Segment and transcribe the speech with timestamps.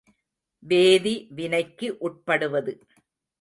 [0.63, 2.73] வேதி வினைக்கு உட்படுவது.